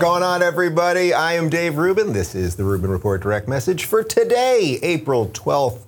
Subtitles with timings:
[0.00, 1.12] Going on, everybody?
[1.12, 2.12] I am Dave Rubin.
[2.12, 5.80] This is the Rubin Report Direct Message for today, April 12th,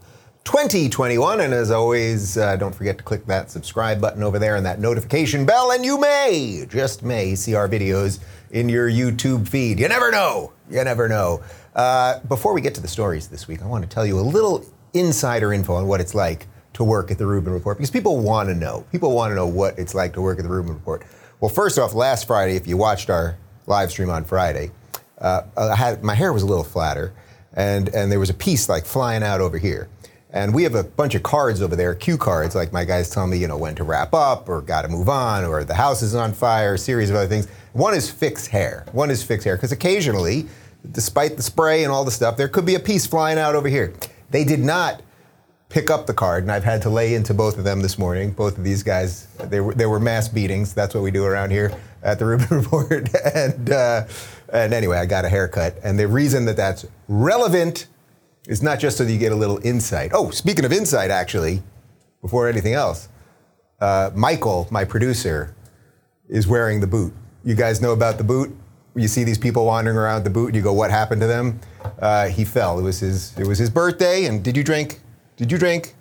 [0.43, 1.41] 2021.
[1.41, 4.81] And as always, uh, don't forget to click that subscribe button over there and that
[4.81, 8.19] notification bell, and you may, just may, see our videos
[8.51, 9.79] in your YouTube feed.
[9.79, 10.53] You never know.
[10.69, 11.41] You never know.
[11.77, 14.23] Uh, before we get to the stories this week, I want to tell you a
[14.23, 18.19] little insider info on what it's like to work at the Rubin Report because people
[18.19, 18.85] want to know.
[18.91, 21.05] People want to know what it's like to work at the Rubin Report.
[21.39, 23.39] Well, first off, last Friday, if you watched our
[23.71, 24.73] live stream on Friday,
[25.19, 27.15] uh, I had my hair was a little flatter,
[27.55, 29.89] and and there was a piece like flying out over here.
[30.33, 33.27] And we have a bunch of cards over there, cue cards, like my guys tell
[33.27, 36.03] me, you know, when to wrap up or got to move on or the house
[36.03, 37.49] is on fire, a series of other things.
[37.73, 38.87] One is fix hair.
[38.93, 40.47] One is fix hair because occasionally,
[40.93, 43.67] despite the spray and all the stuff, there could be a piece flying out over
[43.67, 43.93] here.
[44.31, 45.03] They did not
[45.69, 48.31] pick up the card, and I've had to lay into both of them this morning.
[48.31, 50.75] Both of these guys, there were, there were mass beatings.
[50.75, 53.09] That's what we do around here at the Rubin Report.
[53.35, 54.07] and, uh,
[54.53, 55.77] and anyway, I got a haircut.
[55.83, 57.87] And the reason that that's relevant
[58.49, 60.11] is not just so that you get a little insight.
[60.15, 61.63] Oh, speaking of insight, actually,
[62.23, 63.09] before anything else,
[63.81, 65.55] uh, Michael, my producer,
[66.29, 67.13] is wearing the boot.
[67.45, 68.55] You guys know about the boot?
[68.95, 71.61] You see these people wandering around the boot, and you go, "What happened to them?"
[72.01, 72.79] Uh, he fell.
[72.79, 73.37] It was his.
[73.39, 74.27] It was his birthday.
[74.27, 75.01] And did you drink?
[75.37, 75.95] Did you drink?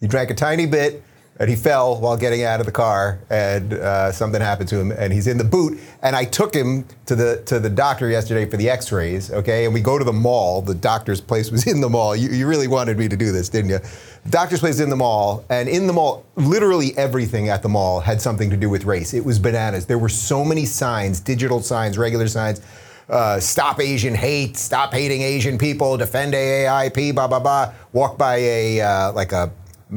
[0.00, 1.02] You drank a tiny bit
[1.40, 4.90] and he fell while getting out of the car, and uh, something happened to him,
[4.90, 5.78] and he's in the boot.
[6.02, 9.30] And I took him to the to the doctor yesterday for the X-rays.
[9.30, 10.62] Okay, and we go to the mall.
[10.62, 12.16] The doctor's place was in the mall.
[12.16, 13.78] You, you really wanted me to do this, didn't you?
[14.24, 18.00] The doctor's place in the mall, and in the mall, literally everything at the mall
[18.00, 19.14] had something to do with race.
[19.14, 19.86] It was bananas.
[19.86, 22.60] There were so many signs, digital signs, regular signs.
[23.08, 27.72] Uh, stop Asian hate, stop hating Asian people, defend AAIP, blah blah blah.
[27.92, 29.50] Walk by a uh, like a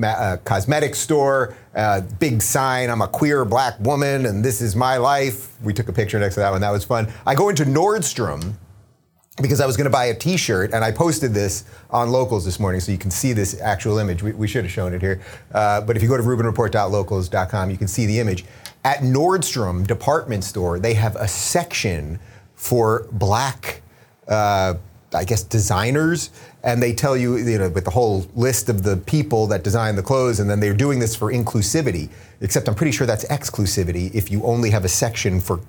[0.03, 4.98] a cosmetic store, uh, big sign, I'm a queer black woman and this is my
[4.98, 5.59] life.
[5.61, 7.11] We took a picture next to that one, that was fun.
[7.25, 8.54] I go into Nordstrom
[9.42, 12.60] because I was going to buy a T-shirt, and I posted this on Locals this
[12.60, 14.21] morning, so you can see this actual image.
[14.21, 15.21] We, we should have shown it here,
[15.54, 18.45] uh, but if you go to RubinReport.locals.com, you can see the image.
[18.83, 22.20] At Nordstrom department store, they have a section
[22.55, 23.82] for black.
[24.27, 24.76] Uh,
[25.14, 26.30] I guess designers,
[26.64, 29.95] and they tell you, you know, with the whole list of the people that design
[29.95, 32.10] the clothes, and then they're doing this for inclusivity.
[32.39, 35.60] Except I'm pretty sure that's exclusivity if you only have a section for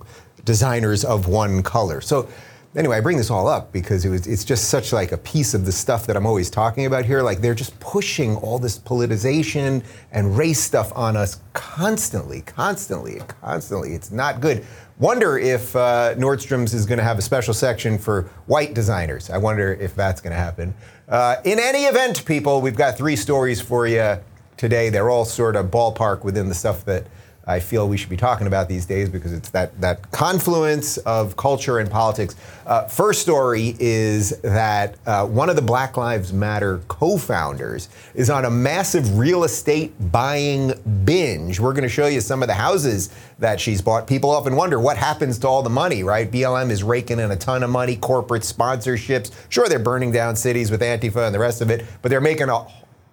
[0.44, 2.00] designers of one color.
[2.00, 2.28] So
[2.75, 5.55] anyway, I bring this all up because it was, it's just such like a piece
[5.55, 7.22] of the stuff that I'm always talking about here.
[7.22, 13.94] Like they're just pushing all this politicization and race stuff on us constantly, constantly, constantly.
[13.94, 14.65] It's not good.
[14.99, 19.31] Wonder if uh, Nordstrom's is going to have a special section for white designers.
[19.31, 20.75] I wonder if that's going to happen.
[21.09, 24.19] Uh, in any event, people, we've got three stories for you
[24.56, 24.91] today.
[24.91, 27.06] They're all sort of ballpark within the stuff that
[27.47, 31.36] I feel we should be talking about these days because it's that, that confluence of
[31.36, 32.36] culture and politics.
[32.66, 38.30] Uh, first story is that uh, one of the Black Lives Matter co founders is
[38.30, 40.72] on a massive real estate buying
[41.04, 41.58] binge.
[41.58, 44.06] We're going to show you some of the houses that she's bought.
[44.06, 46.30] People often wonder what happens to all the money, right?
[46.30, 49.32] BLM is raking in a ton of money, corporate sponsorships.
[49.48, 52.48] Sure, they're burning down cities with Antifa and the rest of it, but they're making
[52.48, 52.64] a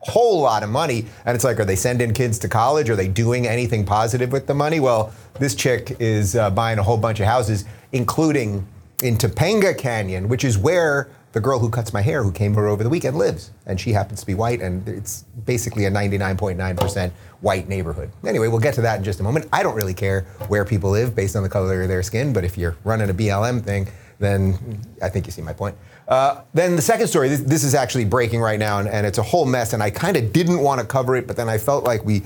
[0.01, 1.05] whole lot of money.
[1.25, 2.89] And it's like, are they sending kids to college?
[2.89, 4.79] Are they doing anything positive with the money?
[4.79, 8.65] Well, this chick is uh, buying a whole bunch of houses, including
[9.03, 12.67] in Topanga Canyon, which is where the girl who cuts my hair, who came here
[12.67, 13.51] over the weekend, lives.
[13.65, 17.11] And she happens to be white, and it's basically a 99.9%
[17.41, 18.11] white neighborhood.
[18.25, 19.47] Anyway, we'll get to that in just a moment.
[19.53, 22.43] I don't really care where people live based on the color of their skin, but
[22.43, 23.87] if you're running a BLM thing,
[24.17, 25.77] then I think you see my point.
[26.09, 29.19] Uh, then the second story, this, this, is actually breaking right now, and, and it's
[29.19, 29.73] a whole mess.
[29.73, 32.23] And I kind of didn't want to cover it, but then I felt like we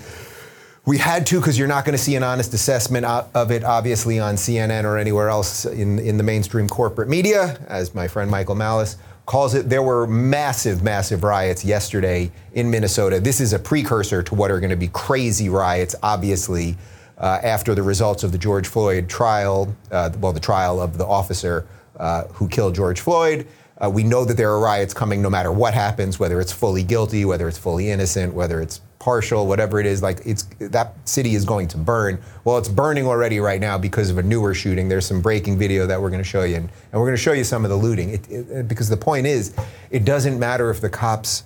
[0.86, 4.20] we had to because you're not going to see an honest assessment of it, obviously,
[4.20, 8.56] on CNN or anywhere else in in the mainstream corporate media, as my friend Michael
[8.56, 8.96] Malice
[9.26, 9.70] calls it.
[9.70, 13.20] There were massive, massive riots yesterday in Minnesota.
[13.20, 16.78] This is a precursor to what are going to be crazy riots, obviously.
[17.16, 21.06] Uh, after the results of the George Floyd trial, uh, well, the trial of the
[21.06, 21.66] officer
[21.98, 23.48] uh, who killed George Floyd,
[23.82, 26.84] uh, we know that there are riots coming no matter what happens, whether it's fully
[26.84, 30.02] guilty, whether it's fully innocent, whether it's partial, whatever it is.
[30.02, 32.22] Like it's that city is going to burn.
[32.46, 34.88] Well, it's burning already right now because of a newer shooting.
[34.88, 37.22] There's some breaking video that we're going to show you, and, and we're going to
[37.22, 38.12] show you some of the looting.
[38.12, 39.56] It, it, because the point is,
[39.90, 41.44] it doesn't matter if the cops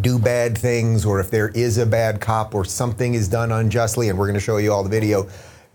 [0.00, 4.08] do bad things or if there is a bad cop or something is done unjustly,
[4.08, 5.28] and we're going to show you all the video.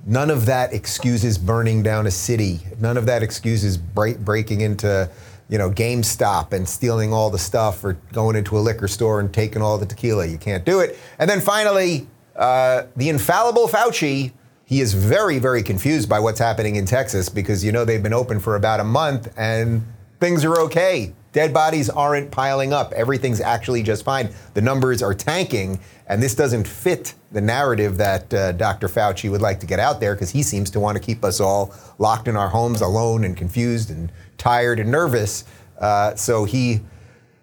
[0.06, 2.60] None of that excuses burning down a city.
[2.82, 5.10] None of that excuses break, breaking into
[5.50, 9.34] you know, GameStop and stealing all the stuff or going into a liquor store and
[9.34, 10.26] taking all the tequila.
[10.26, 10.98] You can't do it.
[11.20, 14.32] And then finally, uh, the infallible Fauci, he
[14.66, 18.14] he is very, very confused by what's happening in Texas because you know they've been
[18.14, 19.84] open for about a month and
[20.20, 21.14] things are okay.
[21.34, 22.94] Dead bodies aren't piling up.
[22.94, 24.30] Everything's actually just fine.
[24.54, 28.88] The numbers are tanking, and this doesn't fit the narrative that uh, Dr.
[28.88, 31.40] Fauci would like to get out there because he seems to want to keep us
[31.40, 35.44] all locked in our homes alone and confused and tired and nervous.
[35.80, 36.82] Uh, so he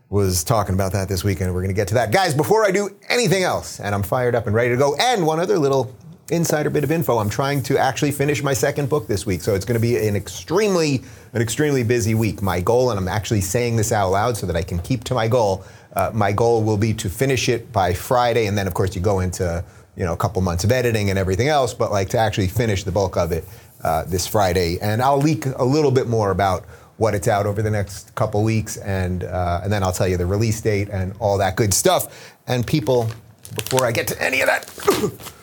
[0.09, 1.53] was talking about that this weekend.
[1.53, 2.13] We're going to get to that.
[2.13, 5.27] Guys, before I do anything else, and I'm fired up and ready to go, and
[5.27, 5.93] one other little
[6.31, 7.19] insider bit of info.
[7.19, 9.97] I'm trying to actually finish my second book this week, so it's going to be
[10.09, 12.43] an extremely, an extremely busy week.
[12.43, 15.15] My goal, and I'm actually saying this out loud so that I can keep to
[15.15, 15.65] my goal.
[15.95, 19.03] Uh, my goal will be to finish it by Friday, and then of course you
[19.03, 19.65] go into
[19.97, 22.85] you know a couple months of editing and everything else, but like to actually finish
[22.85, 23.45] the bulk of it
[23.83, 26.65] uh, this Friday, and I'll leak a little bit more about
[26.97, 30.17] what it's out over the next couple weeks, and uh, and then I'll tell you
[30.17, 32.37] the release date and all that good stuff.
[32.47, 33.11] And people,
[33.55, 35.33] before I get to any of that.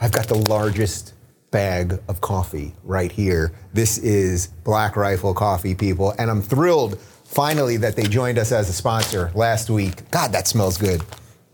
[0.00, 1.14] I've got the largest
[1.50, 3.52] bag of coffee right here.
[3.72, 8.68] This is Black Rifle Coffee, people, and I'm thrilled finally that they joined us as
[8.68, 10.10] a sponsor last week.
[10.10, 11.02] God, that smells good.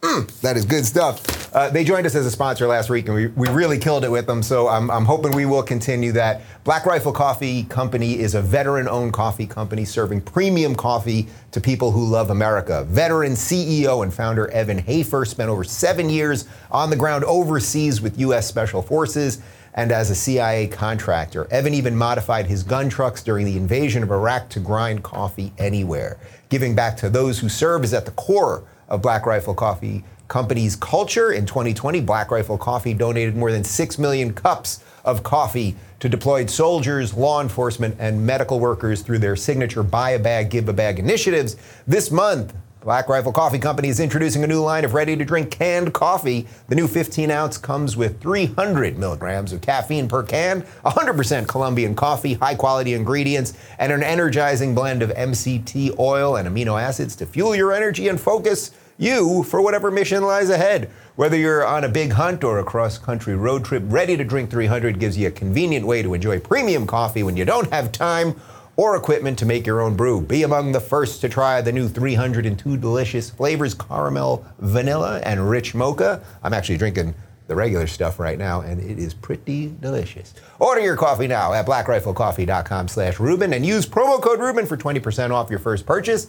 [0.01, 1.23] Mm, that is good stuff.
[1.53, 4.11] Uh, they joined us as a sponsor last week, and we, we really killed it
[4.11, 4.43] with them.
[4.43, 6.41] So I'm, I'm hoping we will continue that.
[6.65, 11.91] Black Rifle Coffee Company is a veteran owned coffee company serving premium coffee to people
[11.91, 12.85] who love America.
[12.85, 18.19] Veteran CEO and founder Evan Hafer spent over seven years on the ground overseas with
[18.21, 18.49] U.S.
[18.49, 19.43] Special Forces
[19.75, 21.47] and as a CIA contractor.
[21.51, 26.19] Evan even modified his gun trucks during the invasion of Iraq to grind coffee anywhere.
[26.49, 30.77] Giving back to those who serve is at the core of Black Rifle Coffee Company's
[30.77, 31.31] culture.
[31.31, 36.49] In 2020, Black Rifle Coffee donated more than 6 million cups of coffee to deployed
[36.49, 40.99] soldiers, law enforcement, and medical workers through their signature Buy a Bag, Give a Bag
[40.99, 41.57] initiatives.
[41.87, 45.51] This month, Black Rifle Coffee Company is introducing a new line of ready to drink
[45.51, 46.49] canned coffee.
[46.69, 52.35] The new 15 ounce comes with 300 milligrams of caffeine per can, 100% Colombian coffee,
[52.35, 57.55] high quality ingredients, and an energizing blend of MCT oil and amino acids to fuel
[57.55, 60.91] your energy and focus you for whatever mission lies ahead.
[61.17, 64.51] Whether you're on a big hunt or a cross country road trip, Ready to Drink
[64.51, 68.41] 300 gives you a convenient way to enjoy premium coffee when you don't have time
[68.77, 70.21] or equipment to make your own brew.
[70.21, 75.75] Be among the first to try the new 302 delicious flavors caramel, vanilla, and rich
[75.75, 76.23] mocha.
[76.43, 77.15] I'm actually drinking
[77.49, 80.33] the regular stuff right now, and it is pretty delicious.
[80.59, 85.31] Order your coffee now at blackriflecoffee.com slash Rubin and use promo code Rubin for 20%
[85.31, 86.29] off your first purchase.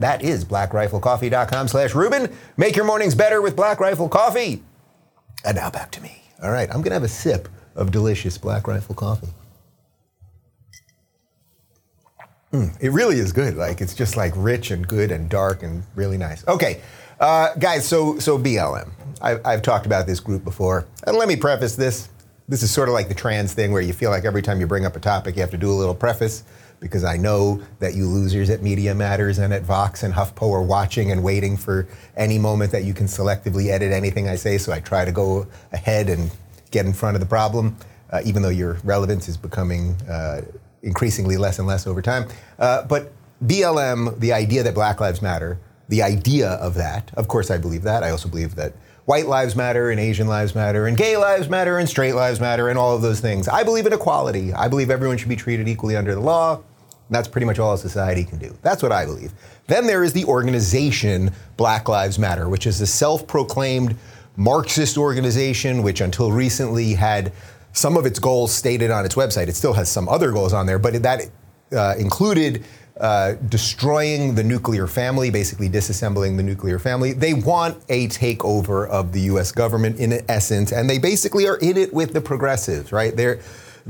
[0.00, 2.34] That is blackriflecoffee.com slash Rubin.
[2.56, 4.62] Make your mornings better with Black Rifle Coffee.
[5.44, 6.22] And now back to me.
[6.42, 9.28] All right, I'm going to have a sip of delicious Black Rifle Coffee.
[12.52, 13.56] Mm, it really is good.
[13.56, 16.46] Like it's just like rich and good and dark and really nice.
[16.48, 16.80] Okay,
[17.20, 17.86] uh, guys.
[17.86, 18.90] So so BLM.
[19.22, 22.08] I, I've talked about this group before, and let me preface this.
[22.48, 24.66] This is sort of like the trans thing, where you feel like every time you
[24.66, 26.42] bring up a topic, you have to do a little preface
[26.80, 30.62] because I know that you losers at Media Matters and at Vox and HuffPo are
[30.62, 31.86] watching and waiting for
[32.16, 34.58] any moment that you can selectively edit anything I say.
[34.58, 36.30] So I try to go ahead and
[36.70, 37.76] get in front of the problem,
[38.10, 40.42] uh, even though your relevance is becoming uh,
[40.82, 42.26] increasingly less and less over time.
[42.58, 43.12] Uh, but
[43.44, 47.82] BLM, the idea that Black Lives Matter, the idea of that, of course, I believe
[47.82, 48.02] that.
[48.02, 48.72] I also believe that
[49.06, 52.68] white lives matter and Asian lives matter and gay lives matter and straight lives matter
[52.68, 53.48] and all of those things.
[53.48, 54.52] I believe in equality.
[54.52, 56.62] I believe everyone should be treated equally under the law.
[57.10, 58.56] That's pretty much all a society can do.
[58.62, 59.32] That's what I believe.
[59.66, 63.96] Then there is the organization Black Lives Matter, which is a self proclaimed
[64.36, 67.32] Marxist organization, which until recently had
[67.72, 69.48] some of its goals stated on its website.
[69.48, 71.22] It still has some other goals on there, but that
[71.72, 72.64] uh, included
[73.00, 77.12] uh, destroying the nuclear family, basically disassembling the nuclear family.
[77.12, 81.76] They want a takeover of the US government in essence, and they basically are in
[81.76, 83.16] it with the progressives, right?
[83.16, 83.40] They're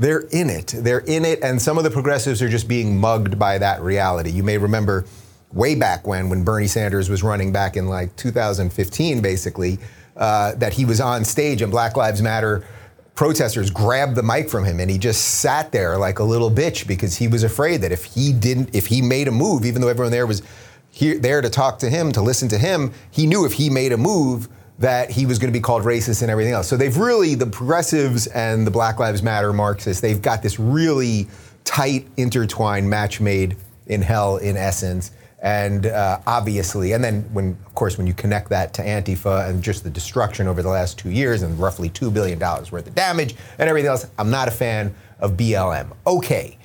[0.01, 0.73] they're in it.
[0.75, 4.31] They're in it, and some of the progressives are just being mugged by that reality.
[4.31, 5.05] You may remember
[5.53, 9.77] way back when, when Bernie Sanders was running back in like 2015, basically,
[10.17, 12.65] uh, that he was on stage and Black Lives Matter
[13.13, 16.87] protesters grabbed the mic from him and he just sat there like a little bitch
[16.87, 19.89] because he was afraid that if he didn't, if he made a move, even though
[19.89, 20.41] everyone there was
[20.89, 23.91] here, there to talk to him, to listen to him, he knew if he made
[23.91, 24.49] a move,
[24.81, 26.67] that he was going to be called racist and everything else.
[26.67, 31.27] So they've really, the progressives and the Black Lives Matter Marxists, they've got this really
[31.63, 35.11] tight, intertwined match made in hell, in essence.
[35.43, 39.63] And uh, obviously, and then when, of course, when you connect that to Antifa and
[39.63, 43.35] just the destruction over the last two years and roughly $2 billion worth of damage
[43.59, 45.95] and everything else, I'm not a fan of BLM.
[46.07, 46.57] Okay.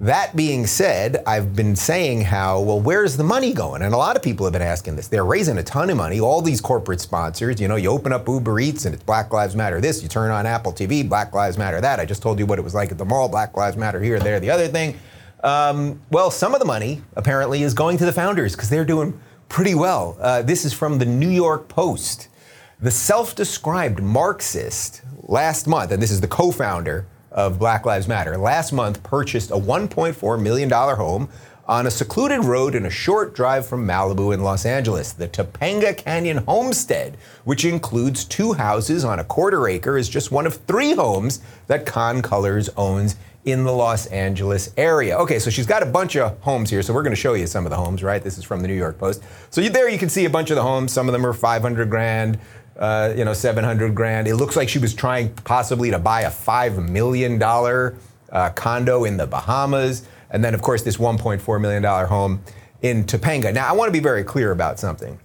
[0.00, 3.82] That being said, I've been saying how, well, where's the money going?
[3.82, 5.08] And a lot of people have been asking this.
[5.08, 7.60] They're raising a ton of money, all these corporate sponsors.
[7.60, 10.30] You know, you open up Uber Eats and it's Black Lives Matter this, you turn
[10.30, 11.98] on Apple TV, Black Lives Matter that.
[11.98, 14.20] I just told you what it was like at the mall, Black Lives Matter here,
[14.20, 14.96] there, the other thing.
[15.42, 19.20] Um, well, some of the money apparently is going to the founders because they're doing
[19.48, 20.16] pretty well.
[20.20, 22.28] Uh, this is from the New York Post.
[22.80, 28.08] The self described Marxist last month, and this is the co founder of Black Lives
[28.08, 31.28] Matter, last month purchased a $1.4 million home
[31.68, 35.12] on a secluded road in a short drive from Malibu in Los Angeles.
[35.12, 40.46] The Topanga Canyon Homestead, which includes two houses on a quarter acre, is just one
[40.46, 43.14] of three homes that Khan-Cullors owns
[43.44, 45.16] in the Los Angeles area.
[45.18, 47.46] Okay, so she's got a bunch of homes here, so we're going to show you
[47.46, 48.24] some of the homes, right?
[48.24, 49.22] This is from the New York Post.
[49.50, 50.92] So you, there you can see a bunch of the homes.
[50.92, 52.40] Some of them are 500 grand,
[52.78, 54.28] uh, you know, 700 grand.
[54.28, 59.16] It looks like she was trying possibly to buy a $5 million uh, condo in
[59.16, 60.06] the Bahamas.
[60.30, 62.42] And then, of course, this $1.4 million home
[62.82, 63.52] in Topanga.
[63.52, 65.18] Now, I want to be very clear about something.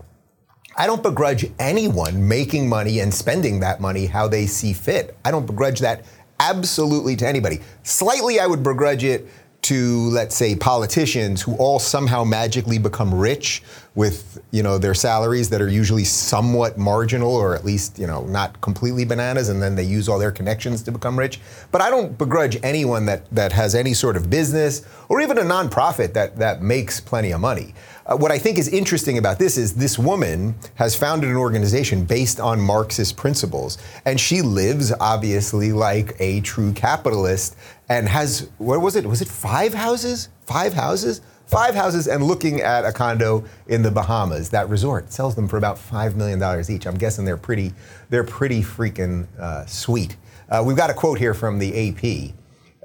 [0.75, 5.15] I don't begrudge anyone making money and spending that money how they see fit.
[5.24, 6.05] I don't begrudge that
[6.39, 7.60] absolutely to anybody.
[7.83, 9.27] Slightly, I would begrudge it
[9.63, 13.63] to let's say politicians who all somehow magically become rich
[13.96, 18.24] with you know their salaries that are usually somewhat marginal or at least you know
[18.25, 21.39] not completely bananas and then they use all their connections to become rich.
[21.72, 25.43] But i don't begrudge anyone that that has any sort of business or even a
[25.43, 27.74] nonprofit that that makes plenty of money
[28.05, 32.03] uh, what I think is interesting about this is this woman has founded an organization
[32.03, 37.55] based on Marxist principles, and she lives obviously like a true capitalist
[37.89, 39.05] and has what was it?
[39.05, 40.29] Was it five houses?
[40.45, 41.22] Five houses?
[41.45, 44.50] Five houses and looking at a condo in the Bahamas.
[44.50, 46.88] That resort sells them for about five million dollars each.
[46.88, 47.74] I'm guessing they're pretty,
[48.10, 50.17] they're pretty freaking uh, sweet.
[50.50, 52.33] Uh, we've got a quote here from the AP.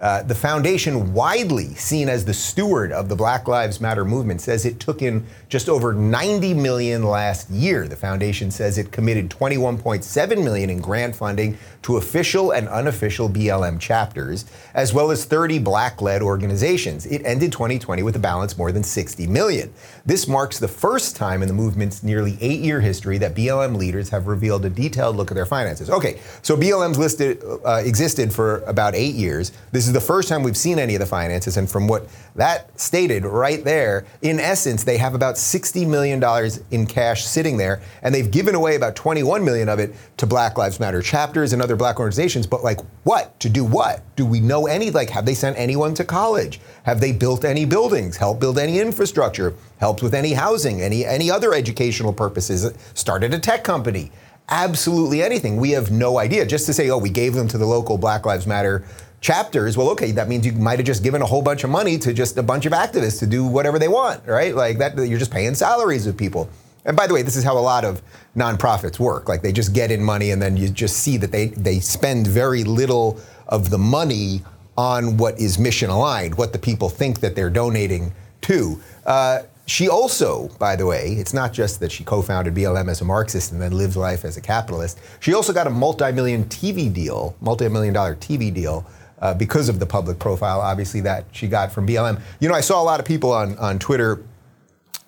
[0.00, 4.64] Uh, the foundation, widely seen as the steward of the Black Lives Matter movement, says
[4.64, 7.88] it took in just over 90 million last year.
[7.88, 13.80] The foundation says it committed 21.7 million in grant funding to official and unofficial BLM
[13.80, 17.04] chapters, as well as 30 black-led organizations.
[17.06, 19.72] It ended 2020 with a balance more than 60 million.
[20.06, 24.28] This marks the first time in the movement's nearly eight-year history that BLM leaders have
[24.28, 25.90] revealed a detailed look at their finances.
[25.90, 29.50] Okay, so BLM's listed uh, existed for about eight years.
[29.72, 32.78] This is the first time we've seen any of the finances, and from what that
[32.78, 36.22] stated right there, in essence, they have about $60 million
[36.70, 40.56] in cash sitting there, and they've given away about 21 million of it to Black
[40.56, 42.46] Lives Matter chapters and other black organizations.
[42.46, 43.38] But like what?
[43.40, 44.02] To do what?
[44.16, 44.90] Do we know any?
[44.90, 46.60] Like, have they sent anyone to college?
[46.84, 48.16] Have they built any buildings?
[48.16, 49.54] Helped build any infrastructure?
[49.78, 50.82] Helped with any housing?
[50.82, 52.72] Any any other educational purposes?
[52.94, 54.12] Started a tech company?
[54.50, 55.56] Absolutely anything.
[55.56, 56.46] We have no idea.
[56.46, 58.84] Just to say, oh, we gave them to the local Black Lives Matter
[59.20, 61.98] chapters, well, okay, that means you might have just given a whole bunch of money
[61.98, 64.54] to just a bunch of activists to do whatever they want, right?
[64.54, 66.48] Like that, you're just paying salaries of people.
[66.84, 68.02] And by the way, this is how a lot of
[68.36, 69.28] nonprofits work.
[69.28, 72.26] Like they just get in money and then you just see that they, they spend
[72.26, 74.42] very little of the money
[74.76, 78.80] on what is mission aligned, what the people think that they're donating to.
[79.04, 83.02] Uh, she also, by the way, it's not just that she co founded BLM as
[83.02, 84.98] a Marxist and then lives life as a capitalist.
[85.20, 88.86] She also got a multi million TV deal, multi million dollar TV deal
[89.20, 92.20] uh, because of the public profile, obviously, that she got from BLM.
[92.40, 94.22] You know, I saw a lot of people on, on Twitter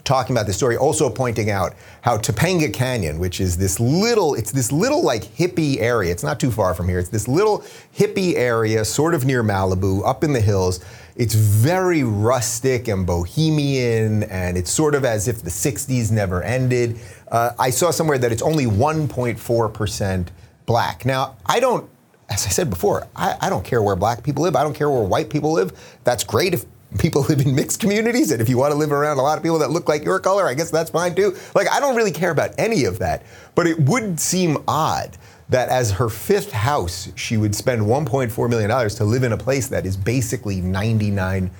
[0.04, 4.50] talking about this story, also pointing out how Topanga Canyon, which is this little, it's
[4.50, 6.10] this little like hippie area.
[6.10, 6.98] It's not too far from here.
[6.98, 7.60] It's this little
[7.96, 10.80] hippie area, sort of near Malibu, up in the hills.
[11.16, 16.98] It's very rustic and bohemian, and it's sort of as if the 60s never ended.
[17.30, 20.26] Uh, I saw somewhere that it's only 1.4%
[20.66, 21.04] black.
[21.04, 21.88] Now, I don't
[22.30, 24.54] as I said before, I, I, don't care where black people live.
[24.54, 25.72] I don't care where white people live.
[26.04, 26.64] That's great if
[26.98, 28.30] people live in mixed communities.
[28.30, 30.20] And if you want to live around a lot of people that look like your
[30.20, 31.36] color, I guess that's fine too.
[31.54, 33.24] Like, I don't really care about any of that.
[33.54, 35.16] But it would seem odd
[35.48, 39.66] that as her fifth house, she would spend $1.4 million to live in a place
[39.66, 41.50] that is basically 99%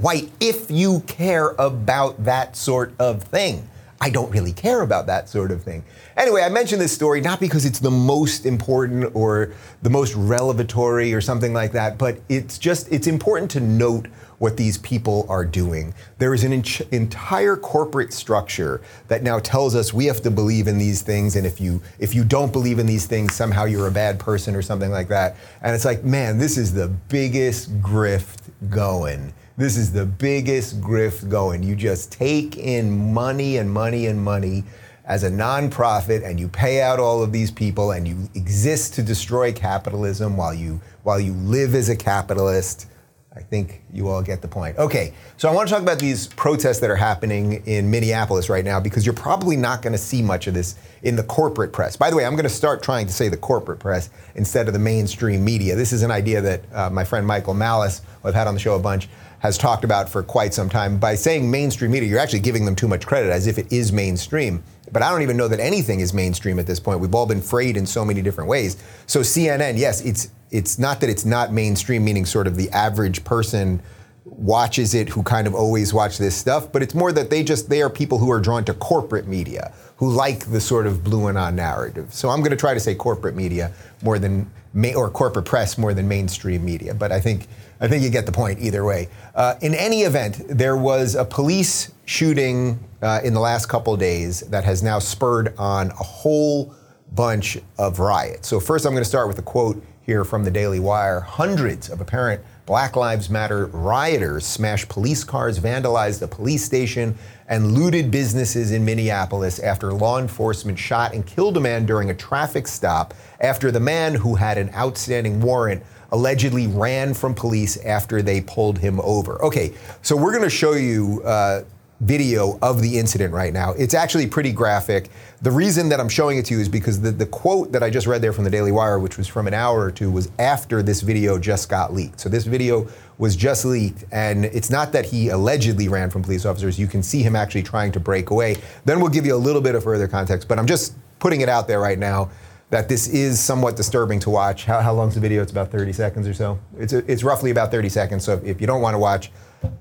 [0.00, 3.68] white if you care about that sort of thing.
[4.00, 5.84] I don't really care about that sort of thing.
[6.16, 9.52] Anyway, I mention this story not because it's the most important or
[9.82, 14.06] the most revelatory or something like that, but it's just it's important to note
[14.38, 15.92] what these people are doing.
[16.18, 20.68] There is an in- entire corporate structure that now tells us we have to believe
[20.68, 23.88] in these things, and if you if you don't believe in these things, somehow you're
[23.88, 25.36] a bad person or something like that.
[25.60, 28.38] And it's like, man, this is the biggest grift
[28.70, 29.32] going.
[29.58, 31.64] This is the biggest grift going.
[31.64, 34.62] You just take in money and money and money
[35.04, 39.02] as a nonprofit and you pay out all of these people and you exist to
[39.02, 42.86] destroy capitalism while you while you live as a capitalist.
[43.34, 44.78] I think you all get the point.
[44.78, 48.64] Okay, so I want to talk about these protests that are happening in Minneapolis right
[48.64, 51.96] now because you're probably not going to see much of this in the corporate press.
[51.96, 54.72] By the way, I'm going to start trying to say the corporate press instead of
[54.72, 55.76] the mainstream media.
[55.76, 58.60] This is an idea that uh, my friend Michael Malice, who I've had on the
[58.60, 59.08] show a bunch,
[59.40, 60.98] has talked about for quite some time.
[60.98, 63.92] By saying mainstream media, you're actually giving them too much credit as if it is
[63.92, 64.62] mainstream.
[64.90, 67.00] But I don't even know that anything is mainstream at this point.
[67.00, 68.76] We've all been frayed in so many different ways.
[69.06, 73.22] So CNN, yes, it's it's not that it's not mainstream, meaning sort of the average
[73.22, 73.82] person
[74.24, 77.68] watches it who kind of always watch this stuff, but it's more that they just
[77.68, 81.26] they are people who are drawn to corporate media who like the sort of blue
[81.26, 82.12] and on narrative.
[82.14, 84.50] So I'm going to try to say corporate media more than
[84.94, 87.46] or corporate press more than mainstream media, but I think
[87.80, 89.08] I think you get the point either way.
[89.34, 94.40] Uh, in any event, there was a police shooting uh, in the last couple days
[94.40, 96.74] that has now spurred on a whole
[97.12, 98.48] bunch of riots.
[98.48, 101.20] So first, I'm going to start with a quote here from the Daily Wire.
[101.20, 107.16] Hundreds of apparent Black Lives Matter rioters smashed police cars, vandalized a police station,
[107.48, 112.14] and looted businesses in Minneapolis after law enforcement shot and killed a man during a
[112.14, 115.82] traffic stop after the man who had an outstanding warrant
[116.12, 119.42] allegedly ran from police after they pulled him over.
[119.42, 119.72] Okay,
[120.02, 121.22] so we're going to show you.
[121.24, 121.62] Uh,
[122.00, 123.72] video of the incident right now.
[123.72, 125.10] It's actually pretty graphic.
[125.42, 127.90] The reason that I'm showing it to you is because the, the quote that I
[127.90, 130.30] just read there from the Daily Wire, which was from an hour or two, was
[130.38, 132.20] after this video just got leaked.
[132.20, 132.86] So this video
[133.18, 136.78] was just leaked, and it's not that he allegedly ran from police officers.
[136.78, 138.56] You can see him actually trying to break away.
[138.84, 141.48] Then we'll give you a little bit of further context, but I'm just putting it
[141.48, 142.30] out there right now
[142.70, 144.66] that this is somewhat disturbing to watch.
[144.66, 145.42] How, how long's the video?
[145.42, 146.58] It's about 30 seconds or so.
[146.78, 148.24] It's, a, it's roughly about 30 seconds.
[148.24, 149.32] So if, if, you don't want to watch,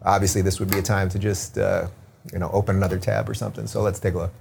[0.04, 1.88] obviously this would be a time to just uh,
[2.32, 3.68] you know, open another tab or something.
[3.68, 4.32] So let's take a look.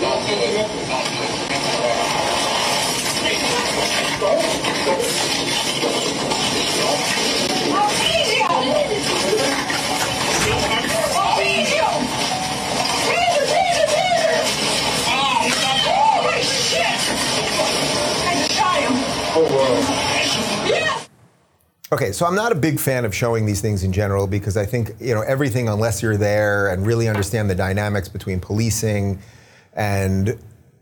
[0.00, 0.68] Don't, do it.
[4.20, 4.40] Don't
[4.86, 5.35] do it.
[21.92, 24.66] Okay, so I'm not a big fan of showing these things in general because I
[24.66, 29.20] think you know everything unless you're there and really understand the dynamics between policing
[29.74, 30.36] and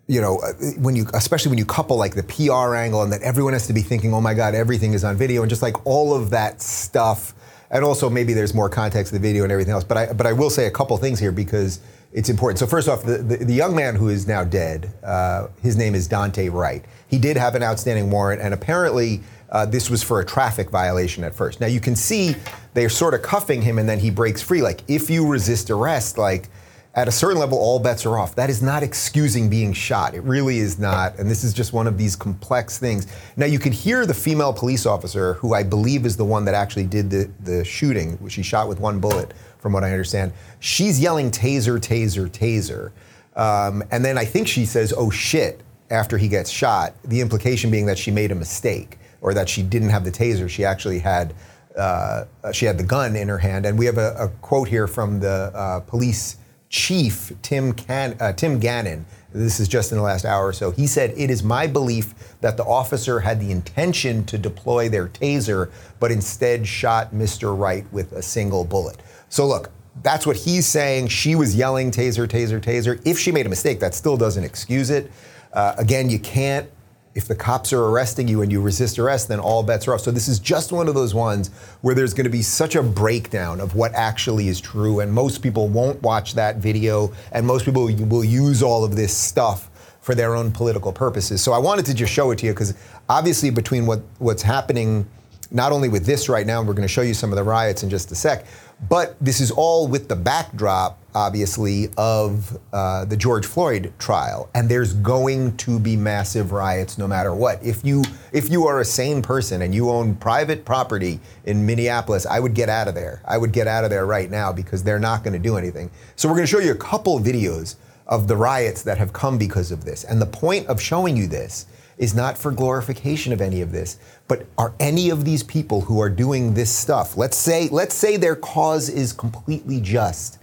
[0.06, 0.40] you know
[0.78, 3.74] when you especially when you couple like the PR angle and that everyone has to
[3.74, 6.62] be thinking oh my god everything is on video and just like all of that
[6.62, 7.34] stuff
[7.70, 10.26] and also maybe there's more context to the video and everything else but I but
[10.26, 11.80] I will say a couple things here because
[12.14, 12.60] it's important.
[12.60, 15.96] So first off, the, the, the young man who is now dead, uh, his name
[15.96, 16.84] is Daunte Wright.
[17.08, 21.24] He did have an outstanding warrant, and apparently uh, this was for a traffic violation
[21.24, 21.60] at first.
[21.60, 22.36] Now you can see
[22.74, 24.62] they're sort of cuffing him, and then he breaks free.
[24.62, 26.48] Like if you resist arrest, like
[26.96, 28.36] at a certain level, all bets are off.
[28.36, 30.14] That is not excusing being shot.
[30.14, 31.18] It really is not.
[31.18, 33.08] And this is just one of these complex things.
[33.36, 36.54] Now, you can hear the female police officer, who I believe is the one that
[36.54, 40.32] actually did the, the shooting, which she shot with one bullet, from what I understand.
[40.60, 42.92] She's yelling taser, taser, taser.
[43.36, 46.94] Um, and then I think she says, oh shit, after he gets shot.
[47.04, 50.48] The implication being that she made a mistake or that she didn't have the taser.
[50.48, 51.34] She actually had.
[51.76, 54.86] Uh, she had the gun in her hand, and we have a, a quote here
[54.86, 56.36] from the uh, police
[56.68, 59.06] chief, Tim, Can- uh, Tim Gannon.
[59.32, 60.70] This is just in the last hour or so.
[60.70, 65.08] He said, It is my belief that the officer had the intention to deploy their
[65.08, 67.58] taser, but instead shot Mr.
[67.58, 68.98] Wright with a single bullet.
[69.28, 69.70] So look,
[70.02, 71.08] that's what he's saying.
[71.08, 73.00] She was yelling taser, taser, taser.
[73.04, 75.10] If she made a mistake, that still doesn't excuse it.
[75.52, 76.68] Uh, again, you can't.
[77.14, 80.00] If the cops are arresting you and you resist arrest, then all bets are off.
[80.00, 81.50] So this is just one of those ones
[81.80, 85.40] where there's going to be such a breakdown of what actually is true, and most
[85.40, 90.14] people won't watch that video, and most people will use all of this stuff for
[90.14, 91.40] their own political purposes.
[91.40, 92.74] So I wanted to just show it to you because
[93.08, 95.06] obviously between what what's happening
[95.50, 97.42] not only with this right now, and we're going to show you some of the
[97.44, 98.44] riots in just a sec,
[98.88, 104.68] but this is all with the backdrop, obviously, of uh, the George Floyd trial, and
[104.68, 107.62] there's going to be massive riots no matter what.
[107.62, 112.26] If you if you are a sane person and you own private property in Minneapolis,
[112.26, 113.22] I would get out of there.
[113.24, 115.90] I would get out of there right now because they're not going to do anything.
[116.16, 119.38] So we're going to show you a couple videos of the riots that have come
[119.38, 123.40] because of this, and the point of showing you this is not for glorification of
[123.40, 127.36] any of this, but are any of these people who are doing this stuff, let's
[127.36, 130.38] say, let's say their cause is completely just,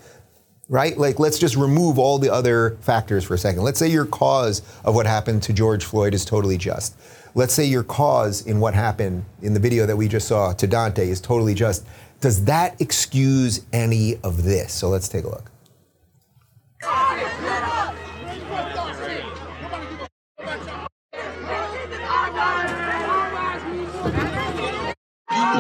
[0.70, 0.98] right?
[0.98, 3.64] Like, let's just remove all the other factors for a second.
[3.64, 6.96] Let's say your cause of what happened to George Floyd is totally just.
[7.34, 10.68] Let's say your cause in what happened in the video that we just saw to
[10.68, 11.86] Daunte is totally just.
[12.20, 14.74] Does that excuse any of this?
[14.74, 15.51] So let's take a look.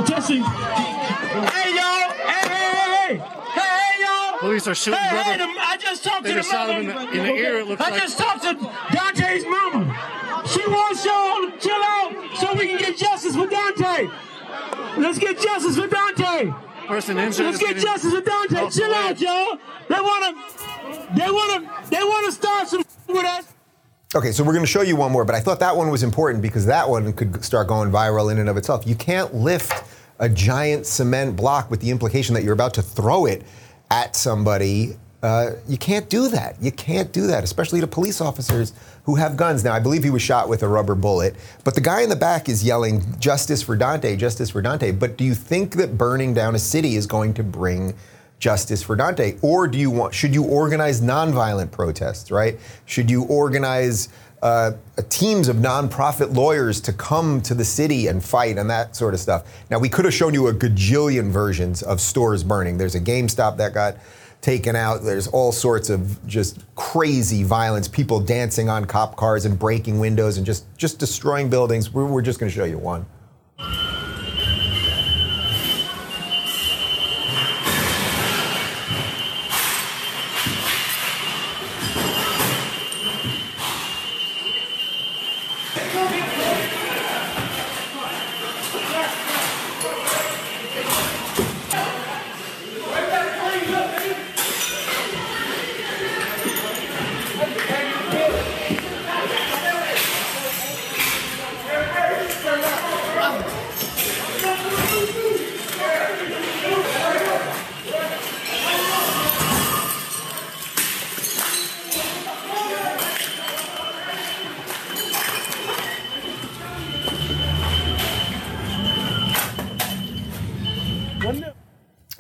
[0.03, 0.41] Attention.
[0.43, 2.09] Hey, y'all.
[2.09, 3.17] Hey, hey, hey, hey.
[3.53, 4.39] Hey, y'all.
[4.39, 5.29] Police are shooting Hey, rubber.
[5.31, 6.79] hey, the- I just talked They to the just shot mama.
[6.81, 8.01] him in the- in the ear, it looks I like.
[8.01, 10.43] just talked to Daunte's mama.
[10.47, 14.11] She wants y'all to chill out so we can get justice for Daunte.
[14.97, 16.55] Let's get justice for Daunte.
[16.87, 17.45] Person injured.
[17.45, 18.63] Let's get getting justice for Daunte.
[18.65, 19.57] off the Chill out, y'all.
[19.87, 20.33] They wanna,
[21.15, 23.45] they wanna, they wanna start some with us.
[24.13, 26.03] Okay, so we're going to show you one more, but I thought that one was
[26.03, 28.85] important because that one could start going viral in and of itself.
[28.85, 29.71] You can't lift
[30.21, 33.43] a giant cement block with the implication that you're about to throw it
[33.89, 34.95] at somebody.
[35.21, 36.55] Uh, you can't do that.
[36.61, 39.63] You can't do that, especially to police officers who have guns.
[39.63, 42.15] Now, I believe he was shot with a rubber bullet, but the guy in the
[42.15, 44.97] back is yelling, Justice for Daunte, justice for Daunte.
[44.97, 47.93] But do you think that burning down a city is going to bring
[48.39, 49.43] justice for Daunte?
[49.43, 52.59] Or do you want, should you organize nonviolent protests, right?
[52.85, 54.09] Should you organize
[54.41, 54.71] uh,
[55.09, 59.19] teams of nonprofit lawyers to come to the city and fight and that sort of
[59.19, 59.45] stuff?
[59.69, 62.77] Now, we could have shown you a gajillion versions of stores burning.
[62.77, 63.97] There's a GameStop that got
[64.41, 65.03] taken out.
[65.03, 70.37] There's all sorts of just crazy violence, people dancing on cop cars and breaking windows
[70.37, 71.93] and just, just destroying buildings.
[71.93, 73.05] We're, we're just going to show you one.
[85.93, 86.40] Vamos,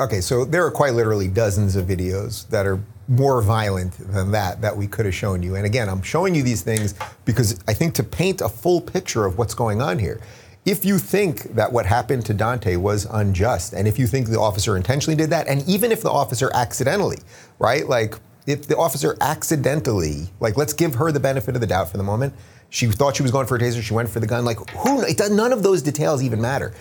[0.01, 4.59] Okay, so there are quite literally dozens of videos that are more violent than that
[4.61, 5.55] that we could have shown you.
[5.55, 9.27] And again, I'm showing you these things because I think to paint a full picture
[9.27, 10.19] of what's going on here.
[10.65, 14.39] If you think that what happened to Daunte was unjust, and if you think the
[14.39, 17.19] officer intentionally did that, and even if the officer accidentally,
[17.59, 17.87] right?
[17.87, 18.15] Like
[18.47, 22.03] if the officer accidentally, like let's give her the benefit of the doubt for the
[22.03, 22.33] moment.
[22.71, 24.45] She thought she was going for a taser, she went for the gun.
[24.45, 25.03] Like who?
[25.03, 26.73] It none of those details even matter.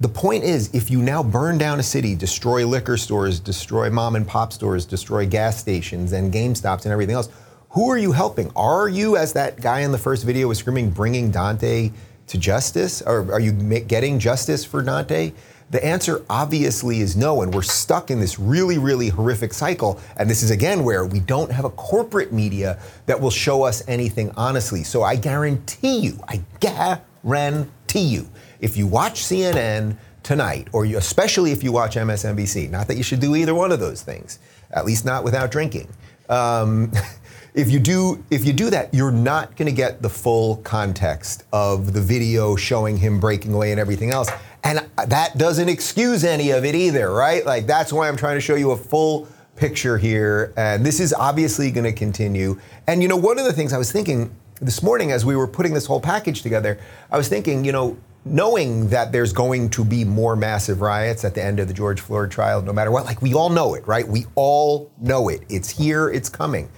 [0.00, 4.16] The point is, if you now burn down a city, destroy liquor stores, destroy mom
[4.16, 7.28] and pop stores, destroy gas stations and Game Stops and everything else,
[7.68, 8.50] who are you helping?
[8.56, 11.92] Are you, as that guy in the first video was screaming, bringing Daunte
[12.28, 13.02] to justice?
[13.02, 15.34] Or are you getting justice for Daunte?
[15.68, 20.00] The answer obviously is no, and we're stuck in this really, really horrific cycle.
[20.16, 23.86] And this is again where we don't have a corporate media that will show us
[23.86, 24.82] anything honestly.
[24.82, 28.28] So I guarantee you, I guarantee you,
[28.60, 33.02] if you watch CNN tonight, or you, especially if you watch MSNBC, not that you
[33.02, 34.38] should do either one of those things,
[34.70, 35.88] at least not without drinking.
[36.28, 36.92] Um,
[37.54, 41.44] if you do, if you do that, you're not going to get the full context
[41.52, 44.28] of the video showing him breaking away and everything else,
[44.62, 47.44] and that doesn't excuse any of it either, right?
[47.44, 51.12] Like that's why I'm trying to show you a full picture here, and this is
[51.12, 52.60] obviously going to continue.
[52.86, 55.48] And you know, one of the things I was thinking this morning as we were
[55.48, 56.78] putting this whole package together,
[57.10, 61.34] I was thinking, you know, knowing that there's going to be more massive riots at
[61.34, 63.86] the end of the George Floyd trial, no matter what, like we all know it,
[63.86, 64.06] right?
[64.06, 65.42] We all know it.
[65.48, 66.70] It's here, it's coming.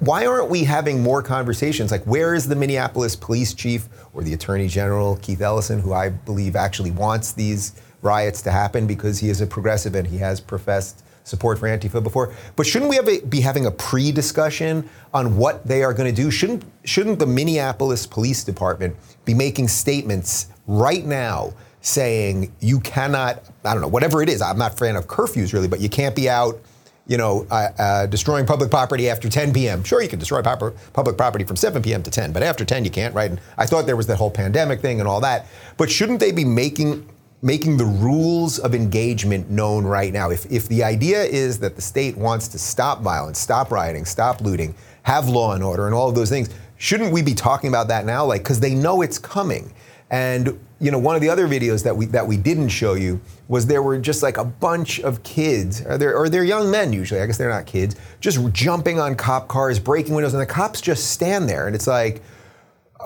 [0.00, 1.90] Why aren't we having more conversations?
[1.90, 6.10] Like, where is the Minneapolis police chief or the attorney general, Keith Ellison, who I
[6.10, 10.38] believe actually wants these riots to happen because he is a progressive and he has
[10.40, 12.34] professed support for Antifa before.
[12.56, 16.30] But shouldn't we a, be having a pre-discussion on what they are going to do?
[16.30, 23.42] Shouldn't shouldn't the Minneapolis Police Department be making statements right now saying you cannot?
[23.64, 24.42] I don't know, whatever it is.
[24.42, 26.60] I'm not a fan of curfews really, but you can't be out.
[27.06, 29.82] You know, uh, uh, destroying public property after 10 p.m.
[29.82, 32.04] Sure, you can destroy pop- public property from 7 p.m.
[32.04, 33.30] to 10, but after 10 you can't, right?
[33.30, 35.46] And I thought there was that whole pandemic thing and all that.
[35.76, 37.08] But shouldn't they be making
[37.42, 40.30] making the rules of engagement known right now.
[40.30, 44.40] If, if the idea is that the state wants to stop violence, stop rioting, stop
[44.40, 44.74] looting,
[45.04, 48.04] have law and order, and all of those things, shouldn't we be talking about that
[48.04, 48.24] now?
[48.26, 49.72] Like, because they know it's coming.
[50.10, 53.20] And you know, one of the other videos that we that we didn't show you
[53.48, 56.92] was there were just like a bunch of kids, or they're, or they're young men
[56.92, 57.20] usually.
[57.20, 60.80] I guess they're not kids, just jumping on cop cars, breaking windows, and the cops
[60.80, 62.22] just stand there, and it's like,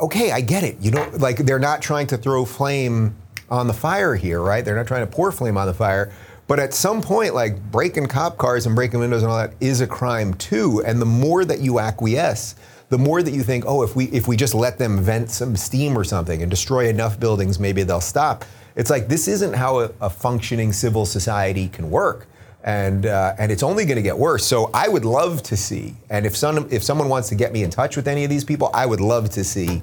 [0.02, 0.80] okay, I get it.
[0.80, 3.16] You don't like they're not trying to throw flame
[3.50, 4.64] on the fire here, right?
[4.64, 6.12] They're not trying to pour flame on the fire,
[6.46, 9.80] But at some point, like breaking cop cars and breaking windows and all that is
[9.80, 10.82] a crime too.
[10.84, 12.54] And the more that you acquiesce,
[12.90, 15.56] the more that you think, oh, if we if we just let them vent some
[15.56, 18.44] steam or something and destroy enough buildings, maybe they'll stop.
[18.76, 22.26] It's like this isn't how a, a functioning civil society can work,
[22.62, 24.44] and uh, and it's only going to get worse.
[24.44, 27.62] So I would love to see, and if some if someone wants to get me
[27.62, 29.82] in touch with any of these people, I would love to see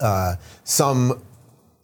[0.00, 1.20] uh, some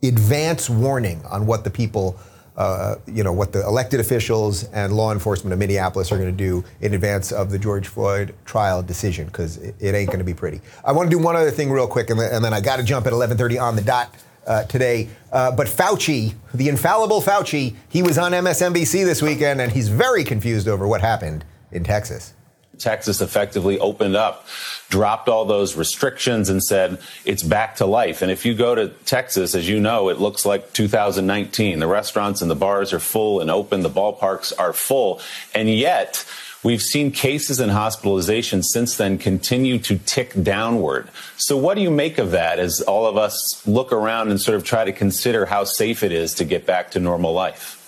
[0.03, 2.19] advance warning on what the people
[2.57, 6.37] uh, you know, what the elected officials and law enforcement of Minneapolis are going to
[6.37, 10.25] do in advance of the George Floyd trial decision, because it, it, ain't going to
[10.25, 10.61] be pretty.
[10.85, 12.77] I want to do one other thing real quick, and, then, and then I got
[12.77, 14.15] to jump at 11:30 on the dot
[14.47, 15.09] uh, today.
[15.33, 20.25] Uh, but Fauci, the infallible Fauci, he was on MSNBC this weekend, and he's very
[20.25, 22.35] confused over what happened in Texas.
[22.79, 24.47] Texas effectively opened up,
[24.89, 28.23] dropped all those restrictions, and said it's back to life.
[28.23, 31.79] And if you go to Texas, as you know, it looks like 2019.
[31.79, 35.21] The restaurants and the bars are full and open, the ballparks are full.
[35.55, 36.25] And yet,
[36.65, 41.09] We've seen cases and hospitalizations since then continue to tick downward.
[41.37, 44.57] So, what do you make of that as all of us look around and sort
[44.57, 47.82] of try to consider how safe it is to get back to normal life?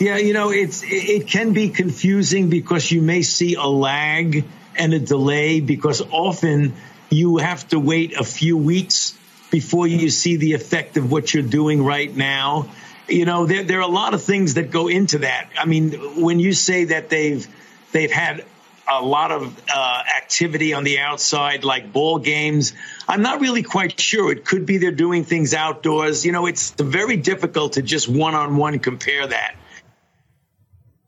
[0.00, 4.94] Yeah, you know, it's it can be confusing because you may see a lag and
[4.94, 6.72] a delay because often
[7.10, 9.12] you have to wait a few weeks
[9.50, 12.70] before you see the effect of what you're doing right now.
[13.08, 15.50] You know, there, there are a lot of things that go into that.
[15.58, 17.46] I mean, when you say that they've
[17.92, 18.46] they've had
[18.90, 22.72] a lot of uh, activity on the outside, like ball games.
[23.06, 24.32] I'm not really quite sure.
[24.32, 26.24] It could be they're doing things outdoors.
[26.24, 29.56] You know, it's very difficult to just one on one compare that.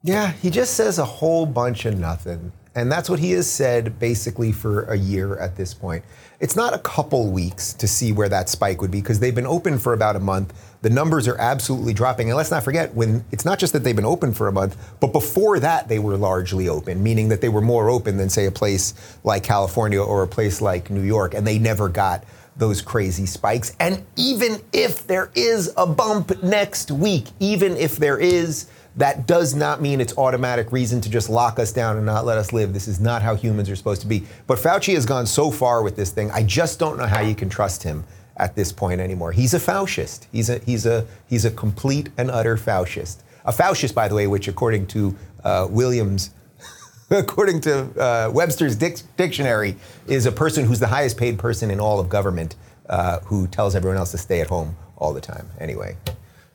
[0.03, 2.53] Yeah, he just says a whole bunch of nothing.
[2.75, 6.05] And that's what he has said basically for a year at this point.
[6.41, 9.47] It's not a couple weeks to see where that spike would be because they've been
[9.47, 10.55] open for about a month.
[10.81, 12.31] The numbers are absolutely dropping.
[12.31, 14.77] And let's not forget, when it's not just that they've been open for a month,
[15.01, 18.47] but before that they were largely open, meaning that they were more open than, say,
[18.47, 22.25] a place like California or a place like New York, and they never got
[22.57, 23.77] those crazy spikes.
[23.79, 29.55] And even if there is a bump next week, even if there is, that does
[29.55, 32.73] not mean it's automatic reason to just lock us down and not let us live.
[32.73, 34.25] This is not how humans are supposed to be.
[34.47, 36.31] But Fauci has gone so far with this thing.
[36.31, 38.05] I just don't know how you can trust him
[38.37, 39.33] at this point anymore.
[39.33, 40.27] He's a Faucist.
[40.33, 43.23] He's a he's a he's a complete and utter Faucist.
[43.45, 46.31] A Faucist, by the way, which according to uh, Williams.
[47.11, 49.77] according to uh, Webster's dic- dictionary,
[50.07, 52.57] is a person who's the highest paid person in all of government
[52.89, 55.49] uh, who tells everyone else to stay at home all the time.
[55.59, 55.97] Anyway,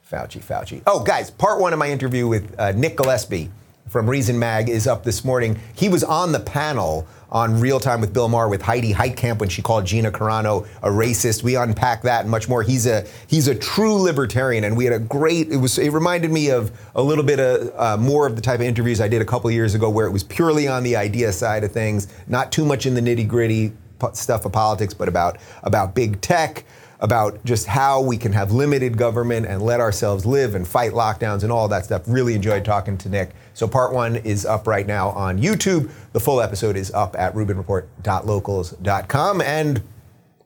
[0.10, 0.82] Fauci, Fauci.
[0.88, 3.50] Oh, guys, part one of my interview with uh, Nick Gillespie
[3.90, 5.60] from Reason Mag is up this morning.
[5.76, 9.50] He was on the panel on Real Time with Bill Maher with Heidi Heitkamp when
[9.50, 11.44] she called Gina Carano a racist.
[11.44, 12.64] We unpack that and much more.
[12.64, 15.52] He's a he's a true libertarian, and we had a great.
[15.52, 18.62] It was it reminded me of a little bit of uh, more of the type
[18.62, 21.34] of interviews I did a couple years ago, where it was purely on the idea
[21.34, 23.74] side of things, not too much in the nitty gritty
[24.14, 26.64] stuff of politics, but about about big tech
[27.00, 31.44] about just how we can have limited government and let ourselves live and fight lockdowns
[31.44, 32.02] and all that stuff.
[32.08, 33.32] Really enjoyed talking to Nick.
[33.54, 35.92] So part one is up right now on YouTube.
[36.14, 39.42] The full episode is up at RubinReport.locals.com.
[39.42, 39.84] And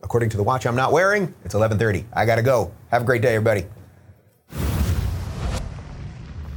[0.03, 2.03] according to the watch I'm not wearing, it's 11:30.
[2.13, 2.71] I gotta go.
[2.89, 3.65] Have a great day, everybody.